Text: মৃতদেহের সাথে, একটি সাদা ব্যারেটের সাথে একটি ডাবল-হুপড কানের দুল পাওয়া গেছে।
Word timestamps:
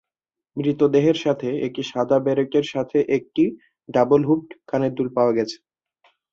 মৃতদেহের 0.57 1.17
সাথে, 1.23 1.49
একটি 1.67 1.81
সাদা 1.91 2.17
ব্যারেটের 2.19 2.65
সাথে 2.73 2.97
একটি 3.17 3.43
ডাবল-হুপড 3.89 4.49
কানের 4.69 4.93
দুল 4.97 5.07
পাওয়া 5.15 5.33
গেছে। 5.37 5.57